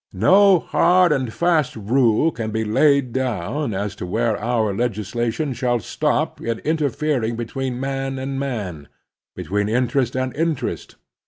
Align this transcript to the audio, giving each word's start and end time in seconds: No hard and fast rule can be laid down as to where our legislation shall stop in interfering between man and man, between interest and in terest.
No 0.13 0.57
hard 0.57 1.11
and 1.11 1.31
fast 1.31 1.75
rule 1.75 2.31
can 2.31 2.49
be 2.49 2.65
laid 2.65 3.13
down 3.13 3.71
as 3.75 3.93
to 3.97 4.05
where 4.07 4.35
our 4.41 4.73
legislation 4.75 5.53
shall 5.53 5.79
stop 5.79 6.41
in 6.41 6.57
interfering 6.65 7.35
between 7.35 7.79
man 7.79 8.17
and 8.17 8.39
man, 8.39 8.87
between 9.35 9.69
interest 9.69 10.15
and 10.15 10.35
in 10.35 10.55
terest. 10.55 10.95